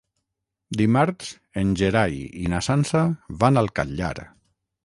Dimarts 0.79 1.29
en 1.63 1.75
Gerai 1.81 2.17
i 2.47 2.49
na 2.55 2.65
Sança 2.71 3.05
van 3.45 3.63
al 3.63 3.71
Catllar. 3.81 4.13